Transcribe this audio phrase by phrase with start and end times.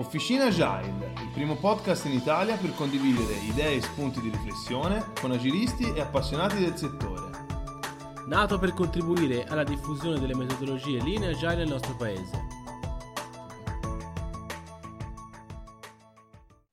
[0.00, 5.30] Officina Agile, il primo podcast in Italia per condividere idee e spunti di riflessione con
[5.30, 7.28] agilisti e appassionati del settore.
[8.26, 12.30] Nato per contribuire alla diffusione delle metodologie linee agile nel nostro paese.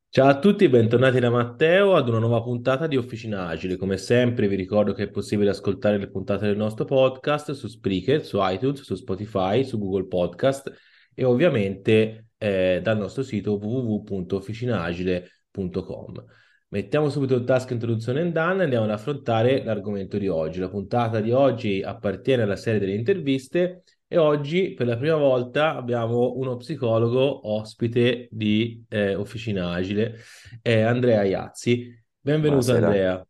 [0.08, 3.75] Ciao a tutti e bentornati da Matteo ad una nuova puntata di Officina Agile.
[3.75, 8.23] Come sempre vi ricordo che è possibile ascoltare le puntate del nostro podcast su Spreaker,
[8.23, 10.72] su iTunes, su Spotify, su Google Podcast
[11.14, 16.25] e ovviamente eh, dal nostro sito www.officinaagile.com.
[16.69, 20.59] Mettiamo subito il task introduzione and done e andiamo ad affrontare l'argomento di oggi.
[20.59, 25.75] La puntata di oggi appartiene alla serie delle interviste e oggi per la prima volta
[25.75, 30.17] abbiamo uno psicologo ospite di eh, Officina Agile,
[30.61, 32.03] è Andrea Iazzi.
[32.19, 32.85] Benvenuto buonasera.
[32.85, 33.27] Andrea.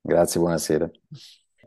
[0.00, 0.90] Grazie, buonasera.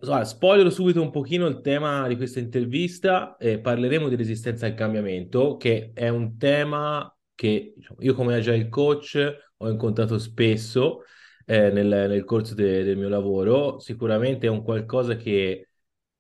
[0.04, 0.26] Allora,
[0.70, 5.92] subito un pochino il tema di questa intervista e parleremo di resistenza al cambiamento, che
[5.94, 9.18] è un tema che diciamo, io come agile coach
[9.56, 11.04] ho incontrato spesso
[11.46, 13.80] eh, nel, nel, corso de, del mio lavoro.
[13.80, 15.70] Sicuramente è un qualcosa che,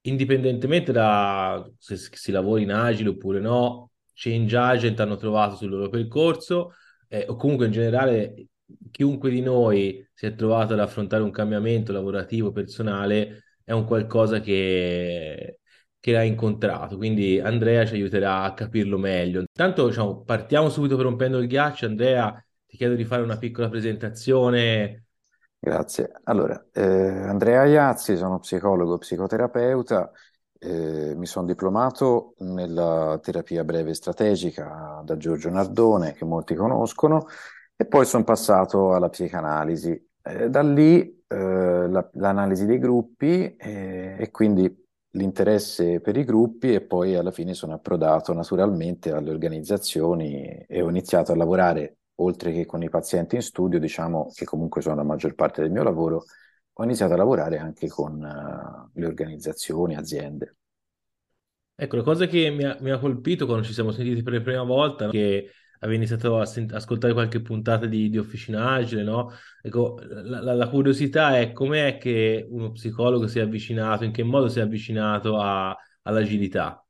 [0.01, 5.89] indipendentemente da se si lavora in agile oppure no, change agent hanno trovato sul loro
[5.89, 6.71] percorso
[7.09, 8.47] eh, o comunque in generale
[8.91, 14.39] chiunque di noi si è trovato ad affrontare un cambiamento lavorativo personale è un qualcosa
[14.39, 15.59] che,
[15.99, 19.39] che hai incontrato, quindi Andrea ci aiuterà a capirlo meglio.
[19.39, 21.85] Intanto diciamo, partiamo subito per rompendo il ghiaccio.
[21.85, 25.05] Andrea, ti chiedo di fare una piccola presentazione.
[25.59, 26.11] Grazie.
[26.23, 30.11] Allora, eh, Andrea Iazzi, sono psicologo, psicoterapeuta,
[30.59, 37.27] eh, mi sono diplomato nella terapia breve strategica da Giorgio Nardone, che molti conoscono,
[37.77, 40.09] e poi sono passato alla psicanalisi.
[40.21, 44.81] Eh, da lì la, l'analisi dei gruppi e, e quindi
[45.15, 50.89] l'interesse per i gruppi e poi alla fine sono approdato naturalmente alle organizzazioni e ho
[50.89, 55.03] iniziato a lavorare, oltre che con i pazienti in studio, diciamo che comunque sono la
[55.03, 56.23] maggior parte del mio lavoro,
[56.73, 60.55] ho iniziato a lavorare anche con uh, le organizzazioni, aziende.
[61.75, 64.41] Ecco, la cosa che mi ha, mi ha, colpito quando ci siamo sentiti per la
[64.41, 65.49] prima volta, che
[65.83, 69.31] avevi iniziato a sent- ascoltare qualche puntata di, di Officina Agile, no?
[69.61, 74.23] Ecco, la, la, la curiosità è com'è che uno psicologo si è avvicinato, in che
[74.23, 76.83] modo si è avvicinato a, all'agilità?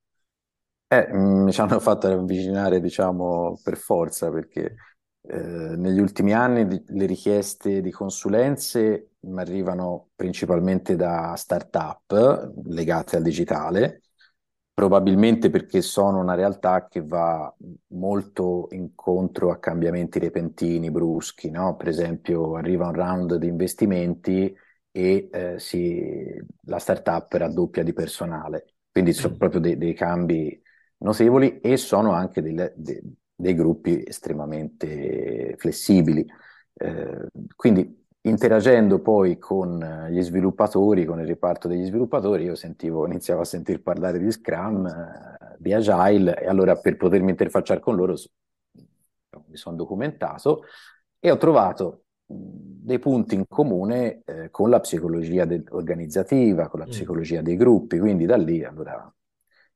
[0.87, 4.75] Eh, mi ci hanno fatto avvicinare, diciamo, per forza, perché
[5.21, 5.37] eh,
[5.75, 14.02] negli ultimi anni le richieste di consulenze mi arrivano principalmente da start-up legate al digitale,
[14.73, 17.53] probabilmente perché sono una realtà che va
[17.89, 21.75] molto incontro a cambiamenti repentini, bruschi, no?
[21.75, 24.55] Per esempio arriva un round di investimenti
[24.91, 26.35] e eh, si,
[26.65, 29.37] la startup raddoppia di personale, quindi sono mm.
[29.37, 30.59] proprio dei, dei, cambi
[30.97, 33.01] notevoli e sono anche dei, dei,
[33.35, 36.25] dei gruppi estremamente flessibili.
[36.75, 43.05] Eh, quindi interagendo poi con eh, gli sviluppatori, con il reparto degli sviluppatori, io sentivo,
[43.05, 47.95] iniziavo a sentir parlare di Scrum, eh, di Agile, e allora per potermi interfacciare con
[47.95, 48.15] loro
[49.47, 50.63] mi sono documentato
[51.19, 56.85] e ho trovato dei punti in comune eh, con la psicologia del, organizzativa, con la
[56.85, 56.89] mm.
[56.89, 59.13] psicologia dei gruppi, quindi da lì allora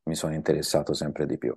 [0.03, 1.56] mi sono interessato sempre di più.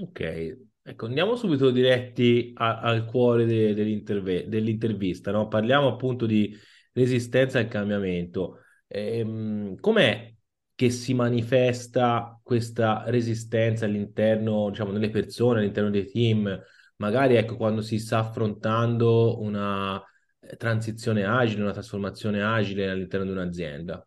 [0.00, 5.46] Ok, Ecco, andiamo subito diretti a- al cuore de- dell'interve- dell'intervista, no?
[5.46, 6.56] Parliamo appunto di
[6.92, 8.58] resistenza al cambiamento.
[8.88, 10.34] Ehm, com'è
[10.74, 16.60] che si manifesta questa resistenza all'interno, diciamo, delle persone, all'interno dei team?
[16.96, 20.02] Magari, ecco, quando si sta affrontando una
[20.40, 24.04] eh, transizione agile, una trasformazione agile all'interno di un'azienda.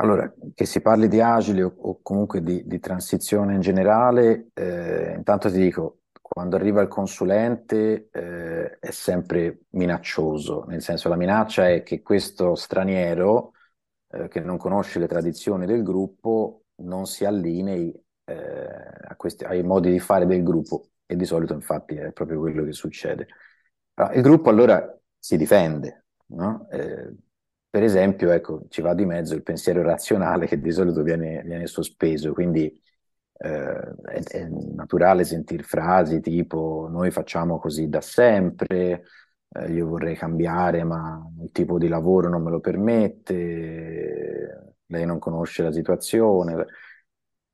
[0.00, 5.14] Allora, che si parli di agile o, o comunque di, di, transizione in generale, eh,
[5.16, 11.68] intanto ti dico, quando arriva il consulente eh, è sempre minaccioso, nel senso la minaccia
[11.68, 13.54] è che questo straniero
[14.10, 17.92] eh, che non conosce le tradizioni del gruppo non si allinei
[18.24, 22.62] eh, questi, ai modi di fare del gruppo e di solito infatti è proprio quello
[22.62, 23.26] che succede.
[23.94, 26.68] Allora, il gruppo allora si difende, no?
[27.70, 31.66] Per esempio, ecco, ci va di mezzo il pensiero razionale che di solito viene, viene
[31.66, 32.64] sospeso, quindi
[33.34, 39.04] eh, è, è, naturale sentire frasi tipo noi facciamo così da sempre,
[39.50, 45.18] eh, io vorrei cambiare ma il tipo di lavoro non me lo permette, lei non
[45.18, 46.64] conosce la situazione.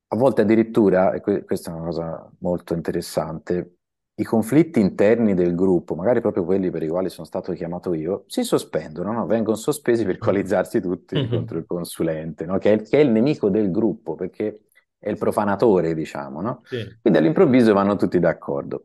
[0.08, 3.73] A volte addirittura, e que- questa è una cosa molto interessante,
[4.16, 8.24] i conflitti interni del gruppo, magari proprio quelli per i quali sono stato chiamato io,
[8.28, 9.26] si sospendono, no?
[9.26, 11.30] vengono sospesi per coalizzarsi tutti mm-hmm.
[11.30, 12.58] contro il consulente, no?
[12.58, 14.66] che, è, che, è, il nemico del gruppo, perché
[14.98, 16.40] è il profanatore, diciamo.
[16.40, 16.60] No?
[16.64, 16.98] Sì.
[17.00, 18.84] Quindi all'improvviso vanno tutti d'accordo.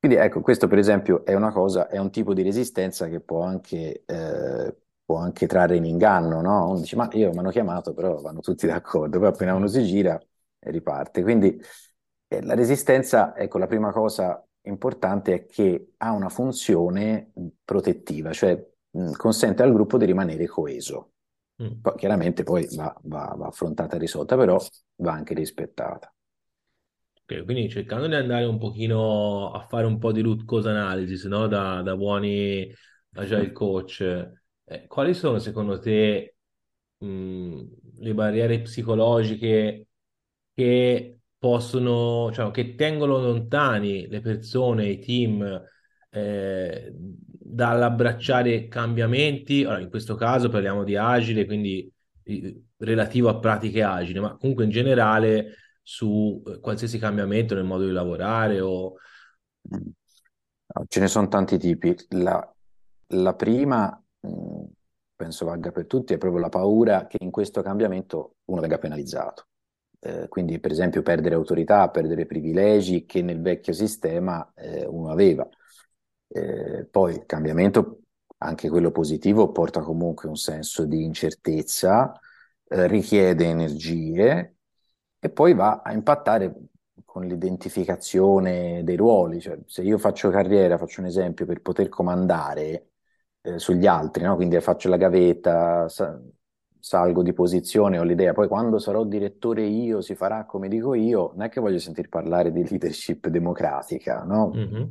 [0.00, 3.42] Quindi ecco, questo per esempio è una cosa, è un tipo di resistenza che può
[3.42, 6.68] anche, eh, può anche trarre in inganno, no?
[6.70, 9.84] Uno dice, ma io mi hanno chiamato, però vanno tutti d'accordo, poi appena uno si
[9.84, 10.20] gira
[10.58, 11.22] e riparte.
[11.22, 11.60] Quindi
[12.28, 17.32] eh, la resistenza, ecco, la prima cosa importante è che ha una funzione
[17.64, 18.62] protettiva, cioè
[19.16, 21.12] consente al gruppo di rimanere coeso.
[21.62, 21.80] Mm.
[21.80, 24.58] Poi, chiaramente poi va, va, va, affrontata e risolta, però
[24.96, 26.12] va anche rispettata.
[27.24, 31.24] Okay, quindi cercando di andare un pochino a fare un po' di root cause analysis,
[31.24, 31.46] no?
[31.46, 32.72] da, da buoni
[33.14, 34.00] agile coach,
[34.64, 36.36] eh, quali sono secondo te
[36.98, 37.62] mh,
[37.98, 39.88] le barriere psicologiche
[40.54, 45.62] che possono, cioè, che tengono lontani le persone, i team
[46.10, 49.64] eh, dall'abbracciare cambiamenti.
[49.64, 51.90] Allora, in questo caso parliamo di agile, quindi
[52.76, 57.92] relativo a pratiche agili, ma comunque in generale su eh, qualsiasi cambiamento nel modo di
[57.92, 58.94] lavorare o...
[60.86, 61.96] Ce ne sono tanti tipi.
[62.10, 62.54] La,
[63.08, 64.04] la prima,
[65.14, 69.46] penso valga per tutti, è proprio la paura che in questo cambiamento uno venga penalizzato
[70.00, 75.48] eh, quindi per esempio perdere autorità, perdere privilegi che nel vecchio sistema eh, uno aveva.
[76.28, 78.00] Eh, poi il cambiamento,
[78.38, 82.12] anche quello positivo, porta comunque un senso di incertezza,
[82.68, 84.56] eh, richiede energie
[85.18, 86.54] e poi va a impattare
[87.04, 89.40] con l'identificazione dei ruoli.
[89.40, 92.90] Cioè, se io faccio carriera, faccio un esempio, per poter comandare
[93.40, 94.36] eh, sugli altri, no?
[94.36, 95.88] quindi faccio la gavetta,
[96.88, 101.32] salgo di posizione, ho l'idea, poi quando sarò direttore io si farà come dico io,
[101.34, 104.50] non è che voglio sentir parlare di leadership democratica, no?
[104.54, 104.82] Mm-hmm.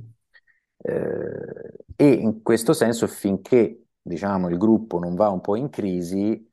[0.78, 6.48] Eh, e in questo senso, finché diciamo, il gruppo non va un po' in crisi,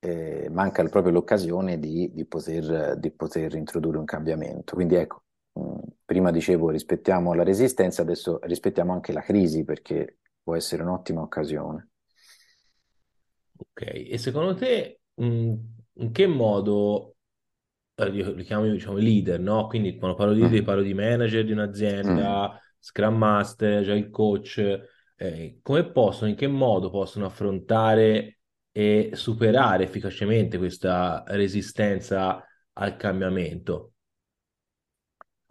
[0.00, 4.74] eh, manca proprio l'occasione di, di, poter, di, poter, introdurre un cambiamento.
[4.74, 5.22] Quindi ecco,
[5.54, 10.82] mh, mm, prima dicevo rispettiamo la resistenza, adesso rispettiamo anche la crisi perché può essere
[10.82, 11.89] un'ottima occasione.
[13.60, 15.54] Ok, e secondo te mh,
[15.94, 17.16] in che modo,
[17.94, 19.66] eh, io li chiamo diciamo leader, no?
[19.66, 20.64] Quindi quando parlo di leader mm.
[20.64, 22.56] parlo di manager di un'azienda, mm.
[22.78, 24.80] Scrum Master, Agile Coach,
[25.16, 28.38] eh, come possono, in che modo possono affrontare
[28.72, 32.42] e superare efficacemente questa resistenza
[32.72, 33.92] al cambiamento?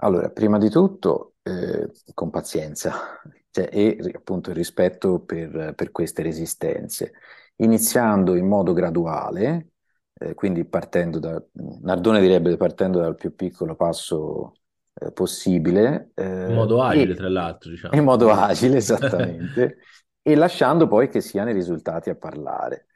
[0.02, 3.22] Allora, prima di tutto, eh, con pazienza
[3.52, 7.14] cioè, e appunto il rispetto per, per queste resistenze
[7.60, 9.70] iniziando in modo graduale,
[10.14, 11.42] eh, quindi partendo da,
[11.82, 14.54] Nardone direbbe partendo dal più piccolo passo
[14.94, 16.12] eh, possibile.
[16.16, 17.96] Eh, in modo agile, e, tra l'altro, diciamo.
[17.96, 19.78] In modo agile, esattamente,
[20.22, 22.88] e lasciando poi che siano i risultati a parlare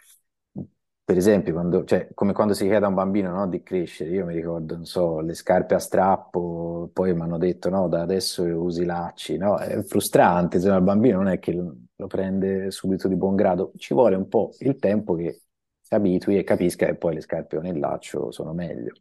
[1.06, 4.26] per esempio, quando, cioè, come quando si chiede a un bambino no, di crescere, io
[4.26, 8.44] mi ricordo, non so, le scarpe a strappo, poi mi hanno detto no, da adesso
[8.44, 9.58] usi lacci, no?
[9.58, 13.94] È frustrante, cioè, il bambino non è che lo prende subito di buon grado, ci
[13.94, 15.42] vuole un po' il tempo che
[15.82, 18.94] si abitui e capisca che poi le scarpe con il laccio sono meglio.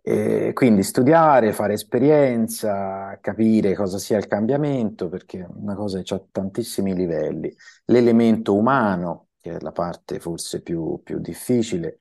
[0.00, 6.14] E quindi studiare, fare esperienza, capire cosa sia il cambiamento, perché è una cosa che
[6.14, 7.54] ha tantissimi livelli.
[7.86, 11.98] L'elemento umano, che è la parte forse più, più difficile,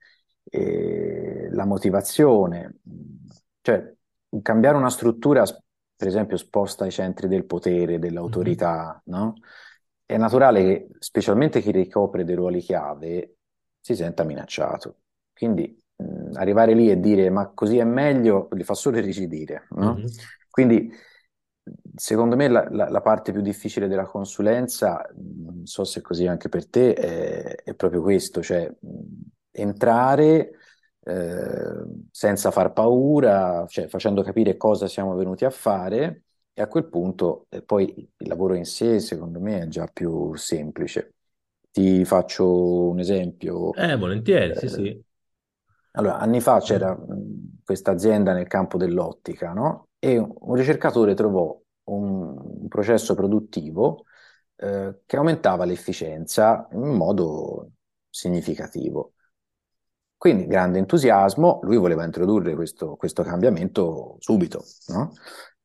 [0.50, 2.76] e la motivazione,
[3.62, 3.94] cioè
[4.42, 5.44] cambiare una struttura,
[5.96, 9.20] per esempio, sposta i centri del potere, dell'autorità, mm-hmm.
[9.20, 9.34] no?
[10.06, 13.36] È naturale che, specialmente chi ricopre dei ruoli chiave,
[13.80, 15.00] si senta minacciato.
[15.34, 19.96] Quindi mh, arrivare lì e dire ma così è meglio, li fa solo irrigidire, no?
[19.96, 20.06] Mm-hmm.
[20.50, 20.92] Quindi
[21.96, 26.28] secondo me la, la, la, parte più difficile della consulenza, non so se è così
[26.28, 28.72] anche per te, è, è proprio questo, cioè
[29.52, 30.52] entrare
[31.00, 36.90] eh, senza far paura, cioè facendo capire cosa siamo venuti a fare e a quel
[36.90, 41.14] punto eh, poi il lavoro in sé secondo me è già più semplice.
[41.72, 43.74] Ti faccio un esempio.
[43.74, 45.06] Eh, volentieri, eh, sì, sì.
[45.92, 46.98] Allora, anni fa c'era
[47.64, 49.87] questa azienda nel campo dell'ottica, no?
[50.00, 54.06] E un ricercatore trovò un, processo produttivo
[54.56, 57.72] eh, che aumentava l'efficienza in modo
[58.10, 59.14] significativo.
[60.18, 65.14] Quindi grande entusiasmo, lui voleva introdurre questo, questo cambiamento subito, no?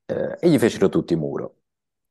[0.07, 1.57] eh, e gli fecero tutti muro.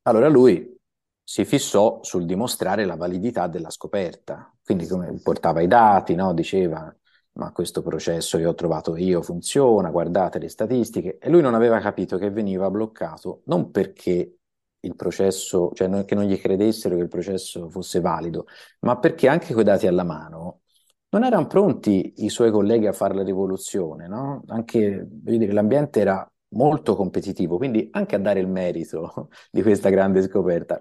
[0.02, 0.76] Allora lui
[1.22, 6.34] si fissò sul dimostrare la validità della scoperta, quindi come portava i dati, no?
[6.34, 6.94] diceva
[7.34, 11.80] ma questo processo che ho trovato io funziona, guardate le statistiche, e lui non aveva
[11.80, 14.36] capito che veniva bloccato non perché
[14.80, 18.46] il processo, cioè che non gli credessero che il processo fosse valido,
[18.80, 20.62] ma perché anche quei dati alla mano
[21.10, 24.42] non erano pronti i suoi colleghi a fare la rivoluzione, no?
[24.48, 30.22] Anche, dire, l'ambiente era molto competitivo, quindi anche a dare il merito di questa grande
[30.22, 30.80] scoperta.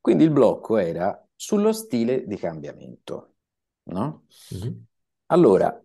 [0.00, 3.34] Quindi il blocco era sullo stile di cambiamento,
[3.84, 4.24] no?
[4.54, 4.72] Mm-hmm.
[5.26, 5.82] Allora,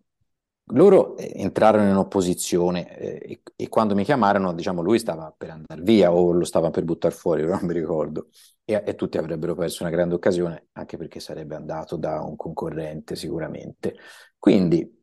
[0.73, 5.51] loro eh, entrarono in opposizione eh, e, e, quando mi chiamarono, diciamo, lui stava per
[5.51, 8.27] andare via o lo stava per buttare fuori, non mi ricordo.
[8.65, 13.15] E, e, tutti avrebbero perso una grande occasione, anche perché sarebbe andato da un concorrente
[13.15, 13.95] sicuramente.
[14.37, 15.01] Quindi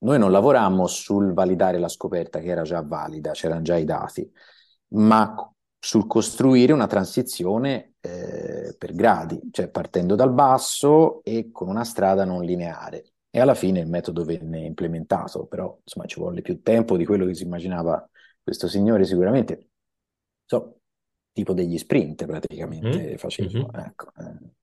[0.00, 4.30] noi non lavorammo sul validare la scoperta che era già valida, c'erano già i dati,
[4.88, 11.84] ma sul costruire una transizione eh, per gradi, cioè partendo dal basso e con una
[11.84, 13.12] strada non lineare.
[13.30, 17.26] E alla fine il metodo venne implementato, però insomma ci volle più tempo di quello
[17.26, 18.08] che si immaginava
[18.42, 19.68] questo signore sicuramente.
[20.46, 20.80] So,
[21.32, 23.16] tipo degli sprint praticamente mm.
[23.16, 23.70] facevano.
[23.70, 23.86] Mm-hmm.
[23.86, 24.12] Ecco.
[24.16, 24.56] Eh.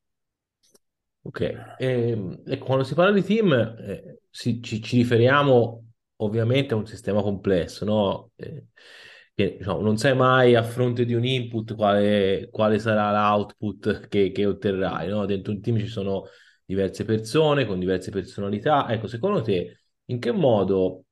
[1.22, 5.84] Ok, e, ehm, e, quando si parla di team eh, si, ci, ci, riferiamo
[6.18, 8.32] ovviamente a un sistema complesso, no?
[8.36, 8.68] Eh,
[9.34, 14.32] che, diciamo, non sai mai a fronte di un input quale, quale sarà l'output che,
[14.32, 15.26] che otterrai, no?
[15.26, 16.26] Dentro un team ci sono
[16.66, 18.90] diverse persone con diverse personalità.
[18.90, 21.06] Ecco, secondo te, in che modo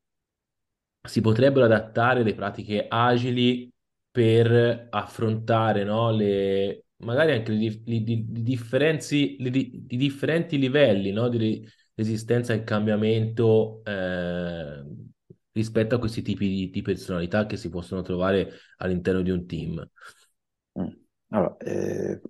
[1.05, 3.71] si potrebbero adattare le pratiche agili
[4.09, 12.53] per affrontare, no, le, magari anche i di, di, di, differenti livelli no, di resistenza
[12.53, 14.83] al cambiamento eh,
[15.51, 19.89] rispetto a questi tipi di, personalità che si possono trovare all'interno di un team?
[20.79, 20.87] Mm.
[21.29, 22.21] Allora, eh,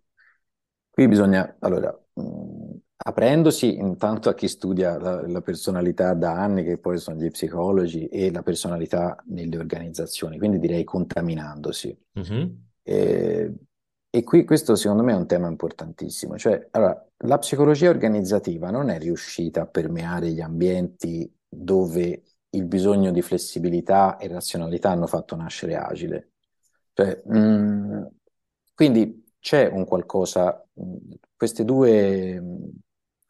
[0.89, 2.71] qui bisogna, allora, mm,
[3.05, 8.07] aprendosi intanto a chi studia la, la, personalità da anni, che poi sono gli psicologi,
[8.07, 11.97] e la personalità nelle organizzazioni, quindi direi contaminandosi.
[12.19, 12.49] Mm-hmm.
[12.81, 13.53] E,
[14.09, 18.89] e, qui questo secondo me è un tema importantissimo, cioè allora, la psicologia organizzativa non
[18.89, 25.35] è riuscita a permeare gli ambienti dove il bisogno di flessibilità e razionalità hanno fatto
[25.35, 26.31] nascere agile.
[26.93, 28.03] Cioè, mh, mm,
[28.75, 30.97] quindi c'è un qualcosa, mh, mm,
[31.35, 32.41] queste due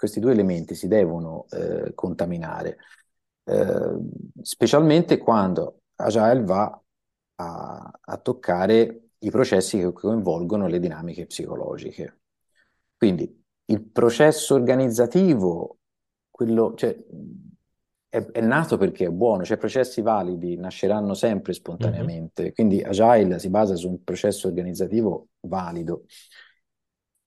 [0.03, 2.77] questi due elementi si devono eh, contaminare,
[3.45, 3.95] eh,
[4.41, 6.81] specialmente quando Agile va
[7.35, 12.19] a, a, toccare i processi che coinvolgono le dinamiche psicologiche.
[12.97, 15.77] Quindi il processo organizzativo,
[16.29, 16.93] quello, cioè,
[18.09, 22.51] è, è, nato perché è buono, cioè processi validi nasceranno sempre spontaneamente, mm-hmm.
[22.51, 26.03] quindi Agile si basa su un processo organizzativo valido.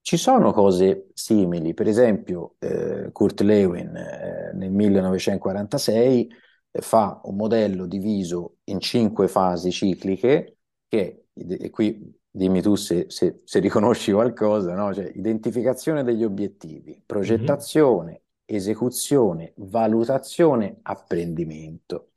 [0.06, 6.32] Ci sono cose simili, per esempio eh, Kurt Lewin eh, nel 1946
[6.70, 13.06] eh, fa un modello diviso in cinque fasi cicliche che, e qui dimmi tu se,
[13.08, 14.94] se, se riconosci qualcosa, no?
[14.94, 18.20] cioè, identificazione degli obiettivi, progettazione, mm-hmm.
[18.44, 22.10] esecuzione, valutazione, apprendimento.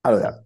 [0.00, 0.42] Allora,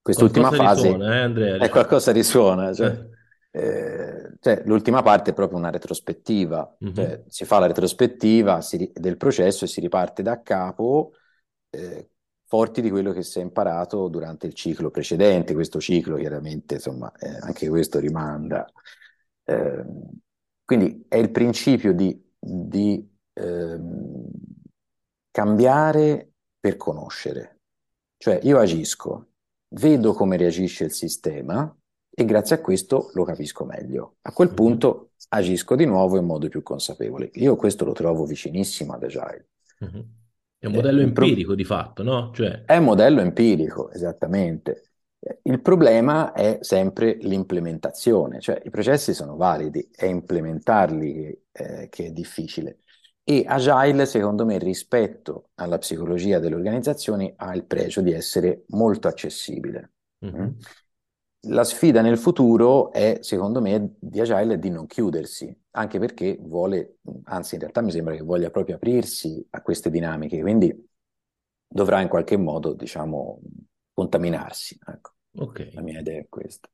[0.00, 3.08] quest'ultima qualcosa fase risuona, eh, Andrea, è qualcosa risuona, cioè,
[3.56, 4.32] eh.
[4.40, 6.94] Cioè, l'ultima parte è proprio una retrospettiva, mm-hmm.
[6.94, 11.12] cioè, si fa la retrospettiva si, del processo e si riparte da capo
[11.70, 12.10] eh,
[12.46, 15.54] forti di quello che si è imparato durante il ciclo precedente.
[15.54, 18.66] Questo ciclo chiaramente, insomma, eh, anche questo rimanda.
[19.44, 20.08] Ehm,
[20.64, 24.30] quindi è il principio di, di ehm,
[25.30, 27.60] cambiare per conoscere.
[28.16, 29.28] Cioè io agisco,
[29.68, 31.72] vedo come reagisce il sistema,
[32.16, 34.16] e grazie a questo lo capisco meglio.
[34.22, 34.56] A quel mm-hmm.
[34.56, 37.30] punto agisco di nuovo in modo più consapevole.
[37.34, 39.48] Io questo lo trovo vicinissimo ad Agile.
[39.84, 40.00] Mm-hmm.
[40.58, 41.54] È un modello eh, empirico pro...
[41.56, 42.30] di fatto, no?
[42.32, 42.62] Cioè...
[42.64, 44.90] È un modello empirico, esattamente.
[45.42, 52.10] Il problema è sempre l'implementazione, cioè i processi sono validi, è implementarli eh, che è
[52.10, 52.78] difficile.
[53.24, 59.08] E Agile, secondo me, rispetto alla psicologia delle organizzazioni, ha il pregio di essere molto
[59.08, 59.94] accessibile.
[60.24, 60.48] Mm-hmm
[61.48, 66.98] la sfida nel futuro è, secondo me, di Agile di non chiudersi, anche perché vuole,
[67.24, 70.72] anzi in realtà mi sembra che voglia proprio aprirsi a queste dinamiche, quindi
[71.66, 73.40] dovrà in qualche modo, diciamo,
[73.92, 74.78] contaminarsi.
[74.86, 75.72] Ecco, okay.
[75.72, 76.68] la mia idea è questa.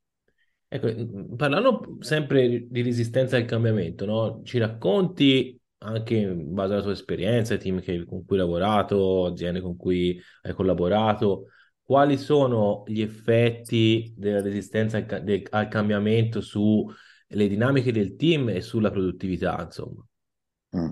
[0.68, 4.40] Ecco, parlando sempre di resistenza al cambiamento, no?
[4.44, 9.26] ci racconti anche in base alla tua esperienza, i team che, con cui hai lavorato,
[9.26, 11.46] aziende con cui hai collaborato,
[11.90, 16.94] quali sono gli effetti della resistenza al, de, al cambiamento sulle
[17.48, 20.06] dinamiche del team e sulla produttività, insomma?
[20.76, 20.90] Mm.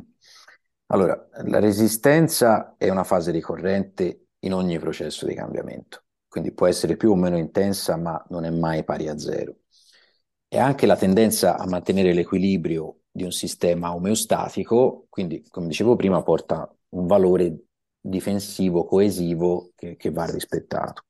[0.86, 6.96] Allora, la resistenza è una fase ricorrente in ogni processo di cambiamento, quindi può essere
[6.96, 9.58] più o meno intensa, ma non è mai pari a zero.
[10.48, 16.24] E anche la tendenza a mantenere l'equilibrio di un sistema omeostatico, quindi come dicevo prima,
[16.24, 17.66] porta un valore
[18.00, 21.04] difensivo, coesivo che, che va rispettato.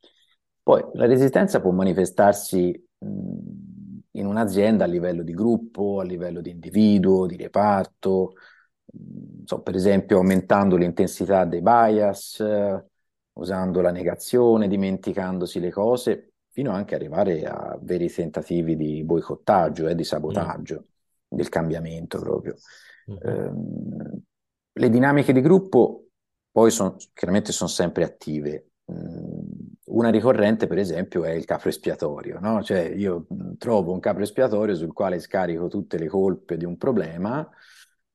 [0.63, 7.27] Poi la resistenza può manifestarsi in un'azienda a livello di gruppo, a livello di individuo,
[7.27, 8.33] di reparto,
[9.45, 12.45] so, per esempio aumentando l'intensità dei bias,
[13.35, 19.87] usando la negazione, dimenticandosi le cose, fino anche ad arrivare a veri tentativi di boicottaggio
[19.87, 21.37] e eh, di sabotaggio mm.
[21.37, 22.57] del cambiamento proprio.
[23.11, 23.17] Mm.
[23.23, 24.23] Eh,
[24.73, 26.08] le dinamiche di gruppo
[26.59, 28.71] poi son, chiaramente sono sempre attive.
[28.91, 29.45] Mm,
[29.91, 32.65] una ricorrente, per esempio, è il capro espiatorio, no?
[32.65, 33.27] Cioè io
[33.59, 37.49] trovo un capro espiatorio sul quale scarico tutte le colpe di un problema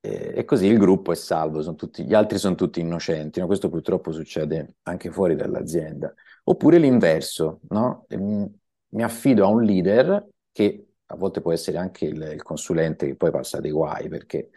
[0.02, 3.40] eh, e così il gruppo è salvo, tutti, gli altri sono tutti innocenti.
[3.40, 3.46] No?
[3.46, 6.14] Questo purtroppo succede anche fuori dall'azienda.
[6.44, 8.06] Oppure l'inverso, no?
[8.10, 13.16] mi affido a un leader che a volte può essere anche il, il consulente che
[13.16, 14.50] poi passa dei guai perché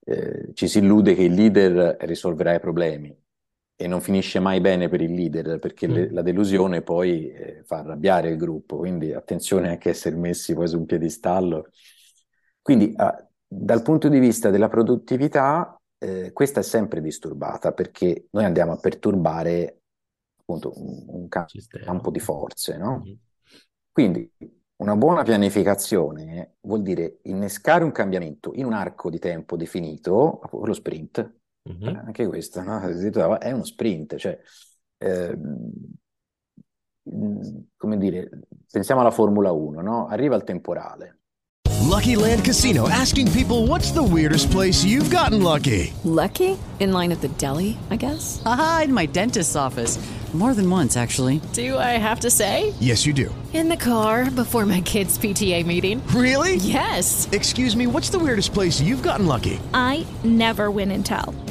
[0.00, 3.14] eh, ci si illude che il leader risolverà i problemi
[3.76, 5.92] e non finisce mai bene per il leader perché mm.
[5.92, 10.54] le, la delusione poi eh, fa arrabbiare il gruppo, quindi attenzione anche a essere messi
[10.54, 11.70] poi su un piedistallo.
[12.62, 18.44] Quindi ah, dal punto di vista della produttività, eh, questa è sempre disturbata perché noi
[18.44, 19.80] andiamo a perturbare
[20.40, 23.02] appunto un, un campo di forze, no?
[23.04, 23.14] Mm-hmm.
[23.90, 24.32] Quindi
[24.76, 30.72] una buona pianificazione vuol dire innescare un cambiamento in un arco di tempo definito, lo
[30.72, 31.32] sprint,
[31.68, 31.88] mm-hmm.
[31.88, 32.80] eh, anche questo no?
[33.38, 34.38] è uno sprint, cioè
[34.98, 35.38] eh,
[37.76, 38.30] come dire,
[38.70, 40.06] pensiamo alla Formula 1, no?
[40.06, 41.18] arriva il temporale,
[41.84, 45.92] Lucky Land Casino asking people what's the weirdest place you've gotten lucky?
[46.02, 46.58] Lucky?
[46.80, 48.42] In line at the deli, I guess?
[48.44, 49.98] Aha, in my dentist's office.
[50.32, 51.40] More than once, actually.
[51.52, 52.74] Do I have to say?
[52.80, 53.32] Yes, you do.
[53.52, 56.04] In the car before my kids' PTA meeting.
[56.08, 56.56] Really?
[56.56, 57.28] Yes.
[57.30, 59.60] Excuse me, what's the weirdest place you've gotten lucky?
[59.72, 61.32] I never win and tell.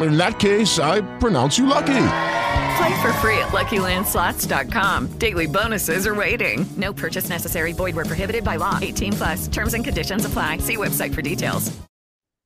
[0.00, 2.04] In that case, I pronounce you lucky.
[2.76, 5.18] Play for free at LuckyLandSlots.com.
[5.18, 6.64] Daily bonuses are waiting.
[6.76, 7.72] No purchase necessary.
[7.72, 8.78] Void were prohibited by law.
[8.80, 9.48] 18 plus.
[9.48, 10.58] Terms and conditions apply.
[10.58, 11.70] See website for details.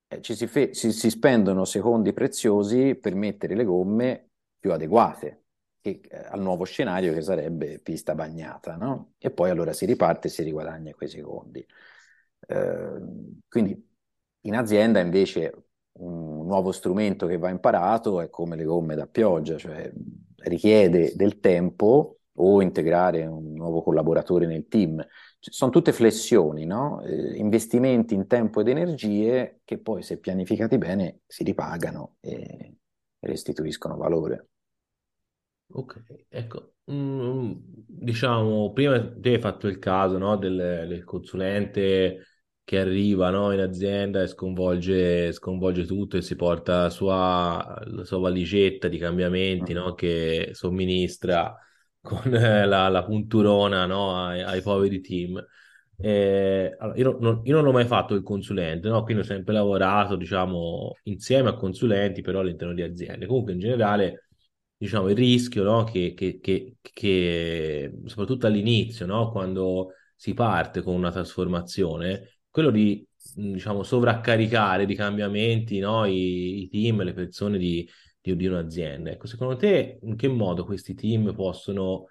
[0.09, 5.47] Eh, ci si, fe- si, si, spendono secondi preziosi per mettere le gomme più adeguate
[5.81, 9.15] che, eh, al nuovo scenario che sarebbe pista bagnata, no?
[9.19, 11.67] E poi allora si riparte e si riguadagna quei secondi.
[12.47, 13.01] Eh,
[13.49, 13.89] quindi
[14.43, 15.66] in azienda invece
[16.47, 19.91] nuovo strumento che va imparato è come le gomme da pioggia, cioè
[20.39, 24.97] richiede del tempo o integrare un nuovo collaboratore nel team.
[24.97, 27.01] Cioè, sono tutte flessioni, no?
[27.03, 32.77] eh, investimenti in tempo ed energie che poi, se pianificati bene, si ripagano e
[33.21, 34.49] restituiscono valore.
[35.69, 37.53] Ok, ecco, mm,
[37.87, 42.36] diciamo, prima te hai fatto il caso no, del, del consulente
[42.67, 48.05] che arriva no, in azienda e sconvolge, sconvolge, tutto e si porta la sua, la
[48.05, 51.57] sua valigetta di cambiamenti no, che somministra
[52.01, 55.41] con la, la punturona no, ai, ai, poveri team.
[55.97, 59.05] E, allora, io, non, io, non, ho mai fatto il consulente, no?
[59.05, 63.27] quindi ho sempre lavorato diciamo, insieme a consulenti, però all'interno di aziende.
[63.27, 64.27] Comunque, in generale,
[64.77, 65.85] diciamo, il rischio no?
[65.85, 69.31] che, che, che, che, soprattutto all'inizio, no?
[69.31, 76.07] quando si parte con una trasformazione, quello di diciamo, sovraccaricare di cambiamenti no?
[76.07, 77.87] I, i, team, le persone di,
[78.19, 79.11] di, di, un'azienda.
[79.11, 82.07] Ecco, secondo te in che modo questi team possono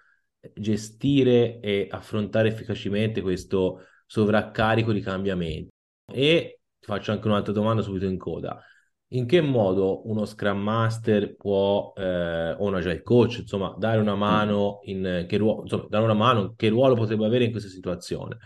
[0.54, 5.68] gestire e affrontare efficacemente questo sovraccarico di cambiamenti?
[6.12, 8.62] E ti faccio anche un'altra domanda subito in coda.
[9.08, 14.14] In che modo uno Scrum Master può, eh, o un Agile Coach, insomma, dare una
[14.14, 18.38] mano in che ruolo, insomma, dare una mano, che ruolo potrebbe avere in questa situazione?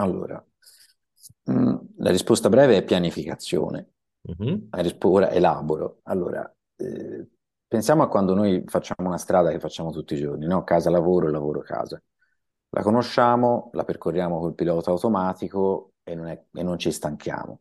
[0.00, 0.42] Allora,
[1.50, 3.88] mm, la risposta breve è pianificazione.
[4.22, 4.68] Mhm.
[4.70, 6.00] La rispo- Ora elaboro.
[6.04, 7.26] Allora, eh,
[7.66, 10.64] pensiamo a quando noi facciamo una strada che facciamo tutti i giorni, no?
[10.64, 12.02] Casa, lavoro, lavoro, casa.
[12.70, 17.60] La conosciamo, la percorriamo col pilota automatico e non è- e non ci stanchiamo.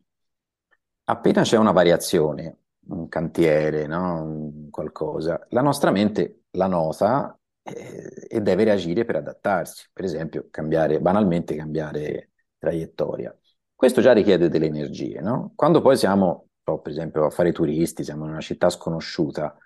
[1.06, 2.58] Appena c'è una variazione,
[2.90, 4.24] un cantiere, no?
[4.24, 9.90] Un qualcosa, la nostra mente la nota eh, e deve reagire per adattarsi.
[9.92, 12.29] Per esempio, cambiare, banalmente cambiare
[12.60, 13.36] traiettoria.
[13.76, 15.54] Questo già richiede delle energie, no?
[15.56, 19.58] Quando poi siamo, so, per esempio, a fare turisti, siamo in una città sconosciuta,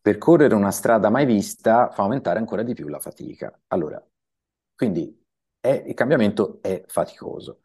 [0.00, 3.58] percorrere una strada mai vista fa aumentare ancora di più la fatica.
[3.68, 4.02] Allora,
[4.74, 5.22] quindi
[5.60, 7.60] è- il cambiamento è faticoso.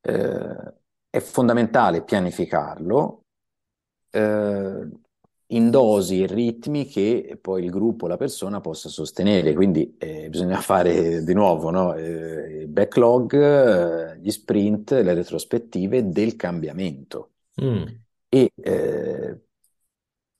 [0.00, 0.74] Eh,
[1.10, 3.22] è fondamentale pianificarlo
[4.10, 4.88] eh,
[5.48, 9.54] in dosi e ritmi che poi il gruppo, la persona possa sostenere.
[9.54, 11.94] Quindi eh, bisogna fare di nuovo, no?
[11.94, 13.34] Eh, il backlog,
[14.14, 17.32] eh, gli sprint, le retrospettive del cambiamento.
[17.62, 17.84] Mm.
[18.30, 19.40] E eh,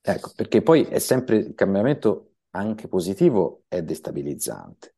[0.01, 4.95] ecco, perché poi è sempre il cambiamento anche positivo è destabilizzante.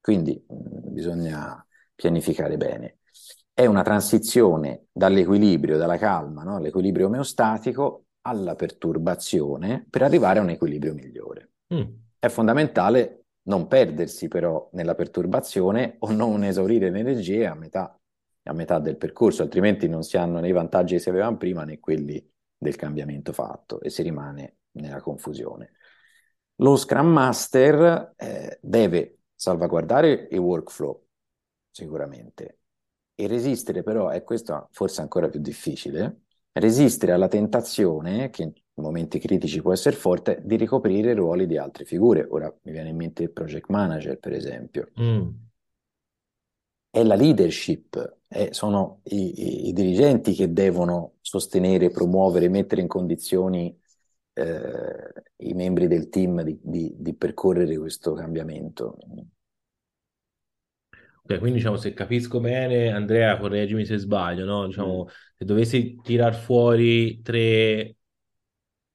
[0.00, 2.98] Quindi mh, bisogna pianificare bene.
[3.52, 6.56] È una transizione dall'equilibrio, dalla calma, no?
[6.56, 11.52] All'equilibrio omeostatico alla perturbazione per arrivare a un equilibrio migliore.
[11.72, 11.82] Mm.
[12.18, 17.98] È fondamentale non perdersi però nella perturbazione o non esaurire le energie a metà,
[18.44, 21.64] a metà del percorso, altrimenti non si hanno né i vantaggi che si avevano prima
[21.64, 25.72] né quelli del cambiamento fatto e si rimane nella confusione.
[26.56, 31.06] Lo Scrum Master eh, deve salvaguardare il workflow,
[31.70, 32.60] sicuramente,
[33.14, 36.23] e resistere però, e questo forse ancora più difficile,
[36.54, 41.84] resistere alla tentazione, che in momenti critici può essere forte, di ricoprire ruoli di altre
[41.84, 42.26] figure.
[42.30, 44.88] Ora mi viene in mente il project manager, per esempio.
[44.98, 45.34] Mm.
[46.90, 52.86] È la leadership, eh, sono i, i- i dirigenti che devono sostenere, promuovere, mettere in
[52.88, 53.76] condizioni
[54.34, 58.96] eh, i membri del team di, di- di percorrere questo cambiamento.
[61.26, 64.66] Ok, quindi diciamo, se capisco bene, Andrea, correggimi se sbaglio, no?
[64.66, 65.08] Diciamo,
[65.38, 67.96] se dovessi tirar fuori tre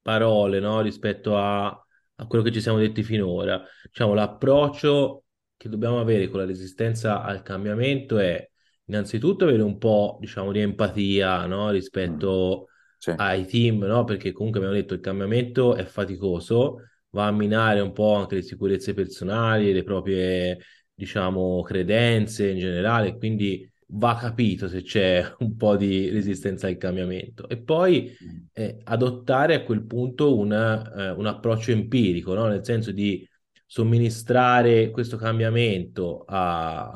[0.02, 0.80] parole, no?
[0.80, 5.24] Rispetto a, a quello che ci siamo detti finora, diciamo, l'approccio
[5.56, 8.48] che dobbiamo avere con la resistenza al cambiamento è
[8.86, 11.70] innanzitutto avere un po', diciamo, di empatia, no?
[11.70, 12.66] Rispetto
[12.98, 13.12] Sì.
[13.16, 14.04] ai team, no?
[14.04, 18.42] Perché comunque abbiamo detto il cambiamento è faticoso, va a minare un po' anche le
[18.42, 20.58] sicurezze personali, le proprie,
[21.00, 27.48] diciamo, credenze in generale, quindi va capito se c'è un po' di resistenza al cambiamento.
[27.48, 28.14] E poi
[28.52, 32.46] eh, adottare a quel punto un, eh, un approccio empirico, no?
[32.46, 33.26] Nel senso di
[33.66, 36.90] somministrare questo cambiamento a,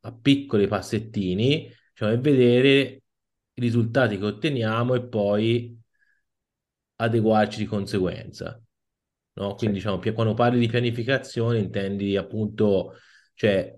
[0.00, 3.02] a piccoli passettini, cioè e vedere
[3.52, 5.78] i risultati che otteniamo e poi
[6.96, 8.58] adeguarci di conseguenza.
[9.34, 9.54] No?
[9.54, 12.94] Quindi, diciamo, pi- quando parli di pianificazione intendi appunto,
[13.40, 13.74] cioè,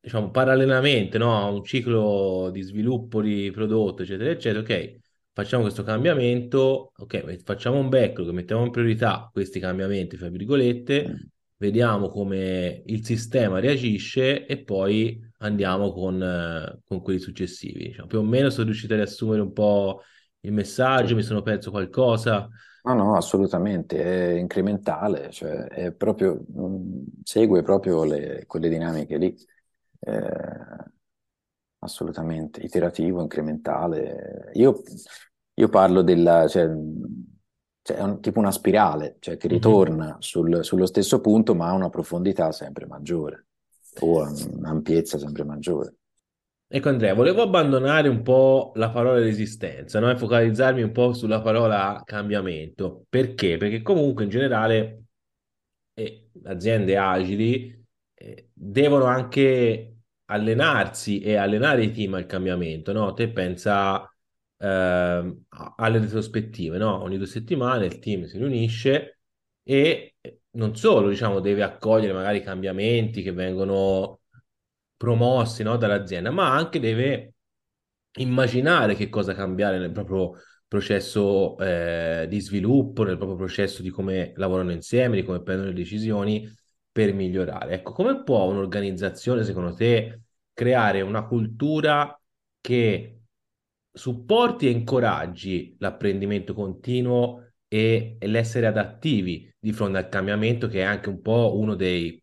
[0.00, 4.98] diciamo, parallelamente, no, a un ciclo di sviluppo di prodotto, eccetera, eccetera, ok,
[5.32, 12.08] facciamo questo cambiamento, ok, facciamo un backlog, mettiamo in priorità questi cambiamenti, fra virgolette, vediamo
[12.08, 17.84] come il sistema reagisce e poi andiamo con, con quelli successivi.
[17.84, 20.02] Diciamo, più o meno sono riuscito a riassumere un po'
[20.40, 22.48] il messaggio, mi sono perso qualcosa.
[22.84, 29.36] No, no, assolutamente, è incrementale, cioè è proprio, mh, segue proprio le- quelle dinamiche lì,
[30.04, 30.90] Eh,
[31.80, 34.50] assolutamente, iterativo, incrementale.
[34.54, 34.82] Io,
[35.54, 37.24] io parlo della, cioè, mh,
[37.82, 39.58] cioè, è un- tipo una spirale, cioè che Mhm.
[39.58, 43.46] ritorna sul- sullo stesso punto ma ha una profondità sempre maggiore
[44.00, 45.96] o un'ampiezza sempre maggiore.
[46.74, 50.10] Ecco Andrea, volevo abbandonare un po' la parola resistenza, no?
[50.10, 53.04] E focalizzarmi un po' sulla parola cambiamento.
[53.10, 53.58] Perché?
[53.58, 55.02] Perché comunque in generale
[55.94, 63.12] eh, aziende agili eh, devono anche allenarsi e allenare i team al cambiamento, no?
[63.14, 64.10] Te pensa
[64.58, 67.02] a- alle retrospettive, no?
[67.02, 69.18] Ogni due settimane il team si riunisce
[69.62, 74.20] e eh, non solo, diciamo, deve accogliere magari i cambiamenti che vengono
[75.02, 77.34] promossi, no, dall'azienda, ma anche deve
[78.18, 80.34] immaginare che cosa cambiare nel proprio
[80.68, 85.74] processo eh, di sviluppo, nel proprio processo di come lavorano insieme, di come prendono le
[85.74, 86.48] decisioni
[86.92, 87.74] per migliorare.
[87.74, 90.20] Ecco, come può un'organizzazione, secondo te,
[90.52, 92.16] creare una cultura
[92.60, 93.22] che
[93.90, 100.84] supporti e incoraggi l'apprendimento continuo e, e l'essere adattivi di fronte al cambiamento, che è
[100.84, 102.22] anche un po' uno dei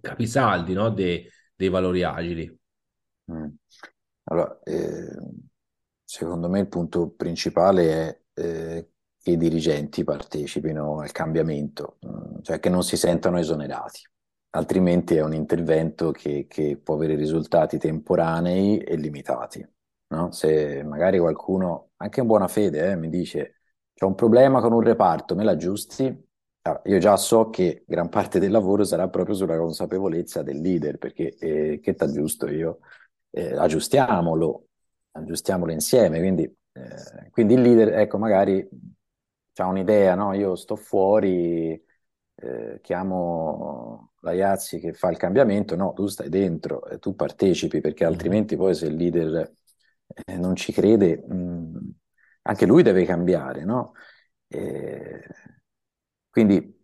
[0.00, 2.58] capisaldi, no, dei, dei valori agili?
[3.32, 3.48] Mm.
[4.24, 5.16] Allora, eh,
[6.04, 12.60] secondo me il punto principale è eh, che i dirigenti partecipino al cambiamento, mm, cioè
[12.60, 14.00] che non si sentano esonerati,
[14.50, 19.66] altrimenti è un intervento che, che può avere risultati temporanei e limitati.
[20.08, 20.30] No?
[20.30, 23.56] Se magari qualcuno, anche in buona fede, eh, mi dice
[23.92, 26.25] c'è un problema con un reparto, me l'aggiusti?
[26.84, 31.34] Io già so che gran parte del lavoro sarà proprio sulla consapevolezza del leader, perché
[31.36, 32.80] eh, che t'aggiusto io?
[33.30, 34.68] Eh, aggiustiamolo,
[35.12, 36.18] aggiustiamolo insieme.
[36.18, 38.66] Quindi, eh, quindi il leader, ecco, magari
[39.56, 40.32] ha un'idea, no?
[40.34, 41.72] Io sto fuori,
[42.34, 47.80] eh, chiamo la Iazzi che fa il cambiamento, no, tu stai dentro, e tu partecipi,
[47.80, 48.12] perché mm-hmm.
[48.12, 49.54] altrimenti poi se il leader
[50.24, 51.76] eh, non ci crede, mh, mm,
[52.42, 53.92] anche lui deve cambiare, no?
[54.48, 55.22] Eh,
[56.36, 56.78] quindi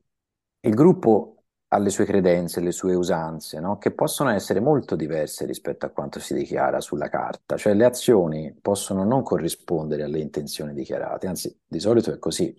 [0.60, 3.76] il gruppo ha le sue credenze, le sue usanze, no?
[3.76, 8.56] che possono essere molto diverse rispetto a quanto si dichiara sulla carta, cioè le azioni
[8.58, 12.58] possono non corrispondere alle intenzioni dichiarate, anzi di solito è così.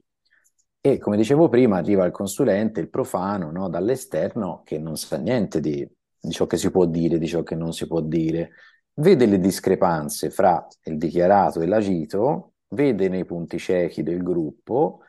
[0.79, 3.69] E come dicevo prima, arriva il consulente, il profano, no?
[3.69, 7.56] dall'esterno, che non sa niente di, di ciò che si può dire, di ciò che
[7.56, 8.51] non si può dire,
[8.93, 14.99] vede le discrepanze fra il dichiarato e l'agito, vede nei punti ciechi del gruppo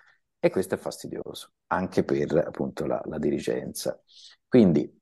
[0.44, 3.98] e questo è fastidioso anche per appunto la, la dirigenza.
[4.46, 5.00] Quindi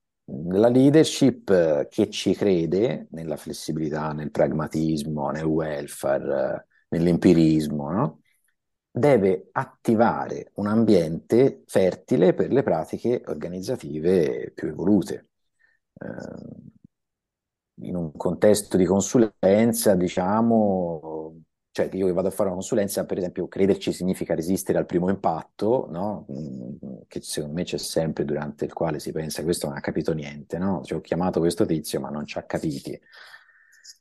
[0.51, 8.21] la leadership che ci crede nella flessibilità, nel pragmatismo, nel welfare, nell'empirismo, no?
[8.89, 15.27] deve attivare un ambiente fertile per le pratiche organizzative più evolute.
[15.99, 16.71] Eh,
[17.81, 21.12] in un contesto di consulenza, diciamo,
[21.73, 25.09] cioè io che vado a fare una consulenza, per esempio, crederci significa resistere al primo
[25.09, 26.27] impatto, no?
[26.31, 30.13] Mm, che secondo me c'è sempre durante il quale si pensa questo non ha capito
[30.13, 30.81] niente, no?
[30.83, 32.99] Cioè, ho chiamato questo tizio ma non ci ha capiti.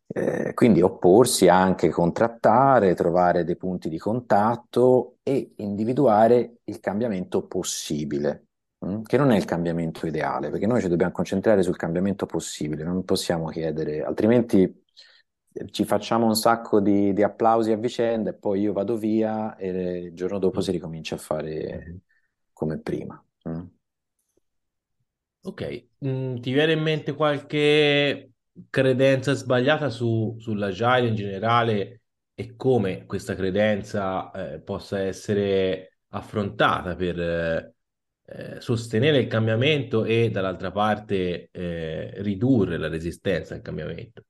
[0.07, 8.49] Eh, quindi opporsi anche, contrattare, trovare dei punti di contatto e individuare il cambiamento possibile,
[8.85, 9.03] Mm?
[9.03, 13.05] che non è il cambiamento ideale, perché noi ci dobbiamo concentrare sul cambiamento possibile, non
[13.05, 14.82] possiamo chiedere, altrimenti
[15.71, 19.99] ci facciamo un sacco di, di applausi a vicenda e poi io vado via e
[20.07, 22.01] il giorno dopo si ricomincia a fare
[22.53, 23.23] come prima.
[23.49, 23.65] Mm?
[25.45, 28.33] Ok, mm, ti viene in mente qualche
[28.71, 32.03] credenza sbagliata su, sull'agile in generale
[32.35, 37.75] e come questa credenza eh, possa essere affrontata per, eh,
[38.25, 44.25] eh, sostenere il cambiamento e dall'altra parte eh, ridurre la resistenza al cambiamento?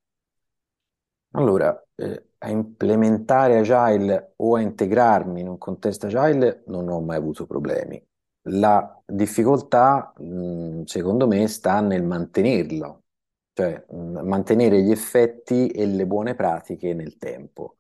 [1.35, 7.17] Allora, eh, a implementare Agile o a integrarmi in un contesto Agile non ho mai
[7.17, 8.03] avuto problemi.
[8.49, 13.05] La difficoltà, mh, secondo me, sta nel mantenerlo,
[13.55, 17.77] cioè mh, mantenere gli effetti e le buone pratiche nel tempo.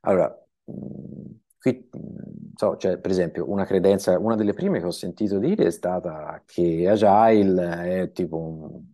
[0.00, 1.88] Allora, mh, Qui,
[2.54, 6.40] so, cioè, per esempio, una credenza, una delle prime che ho sentito dire è stata
[6.46, 8.84] che Agile è tipo un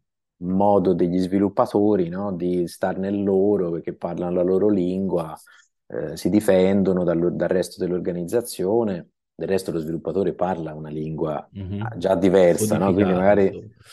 [0.46, 2.32] modo degli sviluppatori, no?
[2.32, 5.36] Di star nel loro, perché parlano la loro lingua,
[5.86, 9.08] eh, si difendono dal, dal resto dell'organizzazione.
[9.36, 11.82] Del resto lo sviluppatore parla una lingua mm-hmm.
[11.96, 12.92] già diversa, no?
[12.92, 13.48] Quindi magari...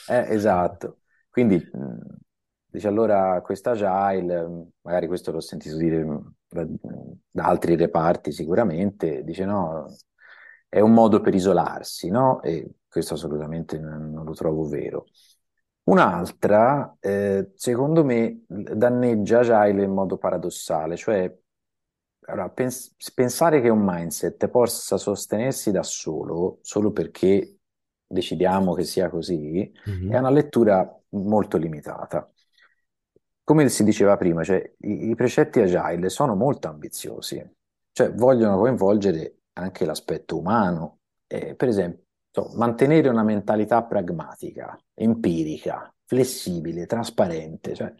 [0.07, 0.99] Eh, esatto.
[1.29, 1.59] Quindi
[2.71, 6.05] Dice allora questa agile, magari questo l'ho sentito dire
[6.47, 6.65] da,
[7.29, 9.87] da, altri reparti sicuramente, dice no,
[10.69, 12.41] è un modo per isolarsi, no?
[12.41, 15.07] E questo assolutamente non, non lo trovo vero.
[15.83, 21.33] Un'altra, eh, secondo me, danneggia agile in modo paradossale, cioè
[22.25, 27.57] allora, pens- pensare che un mindset possa sostenersi da solo, solo perché
[28.05, 29.69] decidiamo che sia così,
[30.07, 32.31] è una lettura molto limitata
[33.43, 37.43] come si diceva prima, cioè, i, i precetti agile sono molto ambiziosi,
[37.91, 40.99] cioè vogliono coinvolgere anche l'aspetto umano.
[41.27, 42.00] Eh, per esempio,
[42.31, 47.93] so, mantenere una mentalità pragmatica, empirica, flessibile, trasparente, cioè,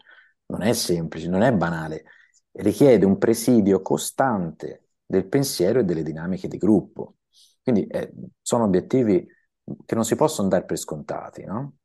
[0.46, 2.04] non è semplice, non è banale,
[2.52, 7.16] richiede un presidio costante del pensiero e delle dinamiche di gruppo.
[7.62, 9.26] Quindi eh, sono obiettivi
[9.84, 11.76] che non si possono dare per scontati, no?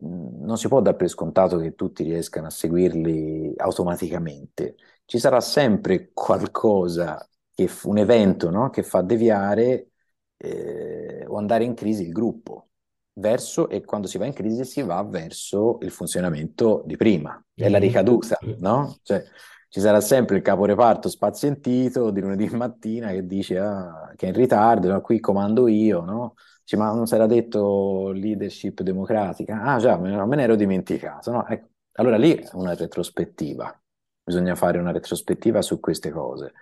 [0.00, 4.76] non si può dare per scontato che tutti riescano a seguirli automaticamente.
[5.04, 8.70] Ci sarà sempre qualcosa, che, un evento no?
[8.70, 9.89] che fa deviare
[10.42, 12.66] eh, o andare in crisi il gruppo.
[13.12, 17.68] Verso, e quando si va in crisi si va verso il funzionamento di prima, è
[17.68, 17.86] la mm-hmm.
[17.86, 18.96] ricaduta, no?
[19.02, 19.22] Cioè,
[19.68, 24.34] ci sarà sempre il caporeparto spazientito di lunedì mattina che dice ah, che è in
[24.34, 25.00] ritardo, no?
[25.00, 26.34] qui comando io, no?
[26.62, 29.62] Dice, ma non si era detto leadership democratica?
[29.62, 31.30] Ah già, me, me ne ero dimenticato.
[31.30, 31.46] No?
[31.46, 33.80] Ecco, allora lì è una retrospettiva.
[34.22, 36.52] bisogna fare una retrospettiva su queste cose.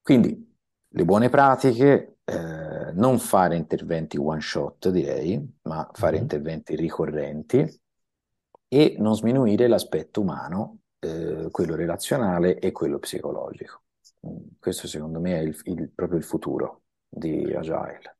[0.00, 0.56] Quindi
[0.88, 6.22] le buone pratiche, eh, non fare interventi one shot, direi, ma fare mm-hmm.
[6.22, 7.82] interventi ricorrenti
[8.68, 13.82] e non sminuire l'aspetto umano, eh, quello relazionale e quello psicologico.
[14.26, 18.16] Mm, questo secondo me è il, il, proprio il futuro di Agile.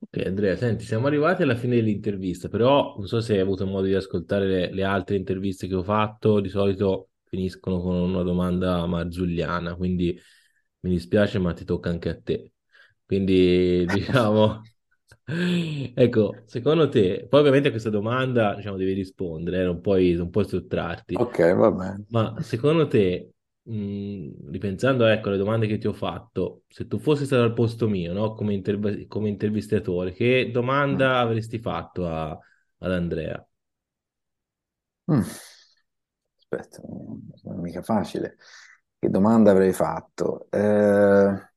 [0.00, 3.86] Ok, Andrea, senti, siamo arrivati alla fine dell'intervista, però non so se hai avuto modo
[3.86, 8.86] di ascoltare le, le altre interviste che ho fatto, di solito finiscono con una domanda
[8.86, 10.16] marzulliana, quindi
[10.80, 12.52] mi dispiace, ma ti tocca anche a te.
[13.08, 14.60] Quindi, diciamo,
[15.94, 20.28] ecco, secondo te, poi ovviamente a questa domanda, diciamo, devi rispondere, eh, non puoi, non
[20.28, 21.14] puoi sottrarti.
[21.14, 22.04] Ok, va bene.
[22.08, 27.24] Ma secondo te, mh, ripensando ecco, alle domande che ti ho fatto, se tu fossi
[27.24, 28.34] stato al posto mio, no?
[28.34, 31.16] Come, interv- come intervistatore, che domanda mm.
[31.20, 33.42] avresti fatto a, ad Andrea?
[35.08, 35.24] Mm.
[36.36, 38.36] Aspetta, non è mica facile.
[38.98, 40.48] Che domanda avrei fatto?
[40.50, 41.50] Eh,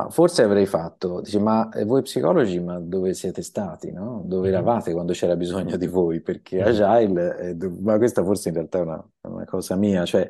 [0.00, 4.22] ma forse avrei fatto, dice, ma voi psicologi, ma dove siete stati, no?
[4.24, 4.56] Dove mm-hmm.
[4.56, 6.20] eravate quando c'era bisogno di voi?
[6.20, 6.82] Perché mm-hmm.
[6.82, 10.28] Agile, è, ma questa forse in realtà è una, una cosa mia, cioè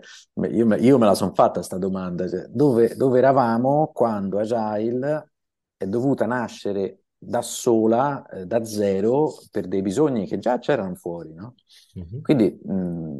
[0.50, 5.32] io, me, io me la sono fatta questa domanda, cioè, dove, dove eravamo quando Agile
[5.76, 11.32] è dovuta nascere da sola, eh, da zero, per dei bisogni che già c'erano fuori,
[11.32, 11.54] no?
[11.98, 12.22] Mm-hmm.
[12.22, 13.16] Quindi mh,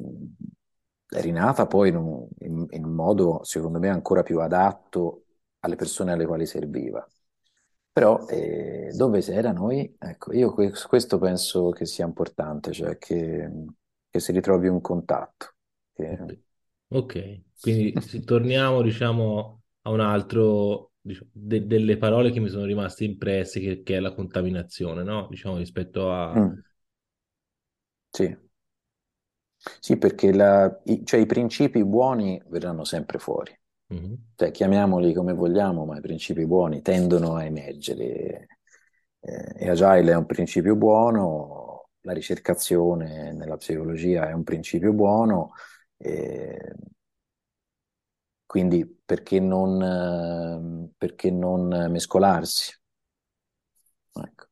[1.10, 5.24] è rinata poi in un, in, in un modo, secondo me, ancora più adatto
[5.60, 7.06] alle persone alle quali serviva.
[7.92, 9.94] Però eh, dove si era noi?
[9.98, 13.50] Ecco, io questo penso che sia importante, cioè che,
[14.08, 15.54] che si ritrovi un contatto.
[15.92, 16.42] Che...
[16.88, 17.92] Ok, quindi
[18.24, 23.82] torniamo diciamo a un altro, diciamo, de- delle parole che mi sono rimaste impresse, che,
[23.82, 25.26] che è la contaminazione, no?
[25.28, 26.38] Diciamo rispetto a...
[26.38, 26.52] Mm.
[28.12, 28.36] Sì.
[29.78, 33.58] Sì, perché la, i, cioè, i principi buoni verranno sempre fuori.
[33.92, 34.14] Mm-hmm.
[34.36, 38.58] Cioè, chiamiamoli come vogliamo, ma i principi buoni tendono a emergere.
[39.20, 45.52] Eh, e Agile è un principio buono, la ricercazione nella psicologia è un principio buono,
[45.98, 46.74] eh,
[48.46, 52.72] quindi perché non, perché non mescolarsi?
[54.12, 54.46] Ecco.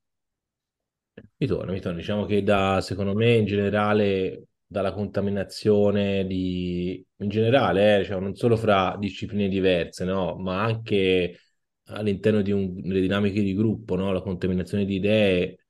[1.37, 1.99] Mi torno, mi torno.
[1.99, 8.35] Diciamo che da, secondo me, in generale, dalla contaminazione di, in generale, eh, cioè non
[8.35, 10.37] solo fra discipline diverse, no?
[10.37, 11.39] ma anche
[11.87, 14.13] all'interno di un, delle dinamiche di gruppo, no?
[14.13, 15.65] la contaminazione di idee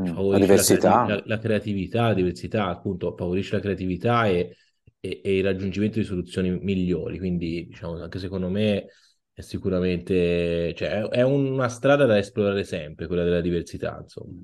[0.00, 1.06] mm, la diversità.
[1.06, 4.56] La, la, creatività, la diversità, appunto, favorisce la creatività e,
[4.98, 7.18] e, e, il raggiungimento di soluzioni migliori.
[7.18, 8.86] Quindi, diciamo, anche secondo me
[9.32, 14.40] è sicuramente, cioè, è, è una strada da esplorare sempre, quella della diversità, insomma.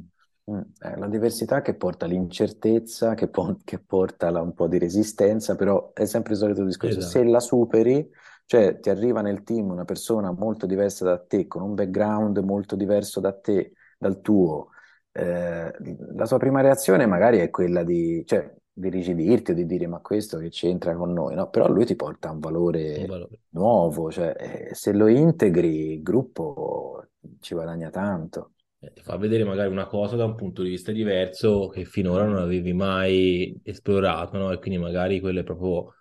[0.50, 0.60] Mm,
[0.98, 5.92] la diversità che porta all'incertezza, che, po- che porta a un po' di resistenza, però
[5.92, 6.98] è sempre il solito discorso.
[6.98, 7.18] Esatto.
[7.18, 8.10] Se la superi,
[8.46, 12.74] cioè ti arriva nel team una persona molto diversa da te, con un background molto
[12.74, 14.70] diverso da te, dal tuo,
[15.12, 15.72] eh,
[16.14, 20.00] la sua prima reazione magari è quella di, cioè, di rigidirti o di dire ma
[20.00, 21.48] questo che c'entra con noi, no?
[21.48, 23.40] Però lui ti porta un valore, un valore.
[23.50, 27.04] nuovo, cioè eh, se lo integri il gruppo
[27.40, 28.52] ci guadagna tanto.
[28.82, 32.24] Eh, ti fa vedere magari una cosa da un punto di vista diverso che finora
[32.24, 34.50] non avevi mai esplorato, no?
[34.52, 35.94] E quindi magari quello è proprio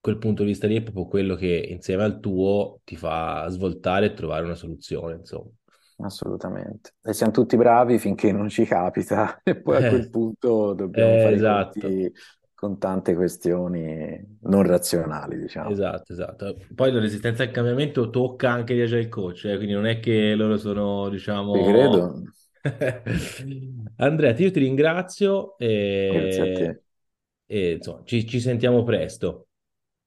[0.00, 4.06] quel punto di vista lì è proprio quello che insieme al tuo ti fa svoltare
[4.06, 5.50] e trovare una soluzione, insomma.
[5.98, 6.94] Assolutamente.
[7.02, 11.20] E siamo tutti bravi finché non ci capita, e poi a quel punto dobbiamo eh,
[11.22, 11.80] fare esatto.
[11.80, 12.12] conti
[12.62, 15.74] con tante questioni non razionali, diciamo.
[15.74, 16.56] Esatto, esatto.
[16.74, 19.56] Poi la resistenza al cambiamento tocca anche gli agile coach, eh?
[19.56, 21.52] quindi non è che loro sono, diciamo...
[21.52, 22.02] Ti credo.
[23.96, 25.68] Andrea, io ti ringrazio e,
[26.08, 26.82] Grazie a te.
[27.46, 29.46] e insomma, ci, ci sentiamo presto.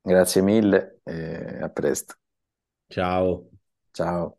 [0.01, 2.15] Grazie mille e a presto.
[2.89, 3.45] Ciao.
[3.93, 4.37] Ciao.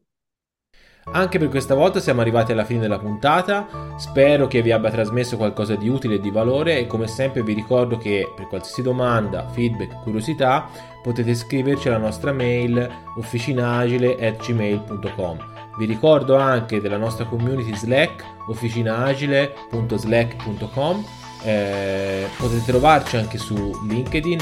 [1.12, 5.36] Anche per questa volta siamo arrivati alla fine della puntata, spero che vi abbia trasmesso
[5.36, 6.78] qualcosa di utile e di valore.
[6.78, 10.68] E come sempre vi ricordo che per qualsiasi domanda, feedback, curiosità
[11.02, 15.38] potete scriverci alla nostra mail officinagile.gmail.com
[15.78, 21.04] Vi ricordo anche della nostra community Slack officinagile.slack.com
[21.42, 24.40] eh, potete trovarci anche su LinkedIn,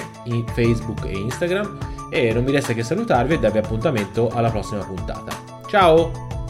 [0.55, 1.79] Facebook e Instagram.
[2.11, 5.33] E non mi resta che salutarvi e darvi appuntamento alla prossima puntata.
[5.67, 6.44] Ciao!